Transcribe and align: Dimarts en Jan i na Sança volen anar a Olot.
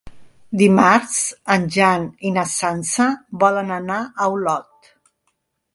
Dimarts 0.61 1.17
en 1.55 1.67
Jan 1.75 2.07
i 2.29 2.33
na 2.39 2.47
Sança 2.55 3.07
volen 3.45 3.71
anar 3.81 4.01
a 4.27 4.33
Olot. 4.39 4.95